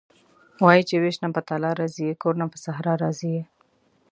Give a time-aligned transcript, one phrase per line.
[0.63, 3.43] وايي چې وېش نه په تالا راضي یې کور نه په صحرا راضي یې..